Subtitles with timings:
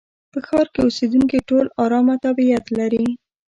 [0.31, 3.05] په ښار کې اوسېدونکي ټول ارامه طبيعت لري.